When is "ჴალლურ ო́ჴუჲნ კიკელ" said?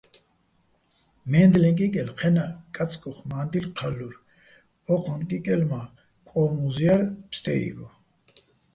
3.77-5.61